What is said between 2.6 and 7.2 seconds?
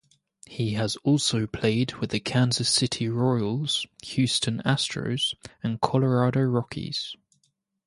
City Royals, Houston Astros, and Colorado Rockies.